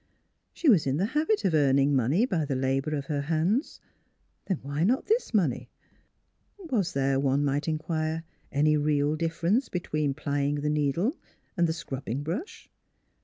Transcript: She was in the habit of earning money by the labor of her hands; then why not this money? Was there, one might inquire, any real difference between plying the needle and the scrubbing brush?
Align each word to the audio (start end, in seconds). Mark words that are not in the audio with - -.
She 0.51 0.67
was 0.67 0.87
in 0.87 0.97
the 0.97 1.05
habit 1.13 1.45
of 1.45 1.53
earning 1.53 1.95
money 1.95 2.25
by 2.25 2.43
the 2.45 2.55
labor 2.55 2.95
of 2.95 3.05
her 3.05 3.21
hands; 3.21 3.79
then 4.47 4.57
why 4.63 4.83
not 4.83 5.05
this 5.05 5.31
money? 5.31 5.69
Was 6.57 6.93
there, 6.93 7.19
one 7.19 7.45
might 7.45 7.67
inquire, 7.67 8.23
any 8.51 8.75
real 8.77 9.15
difference 9.15 9.69
between 9.69 10.15
plying 10.15 10.55
the 10.61 10.71
needle 10.71 11.19
and 11.55 11.67
the 11.67 11.73
scrubbing 11.73 12.23
brush? 12.23 12.67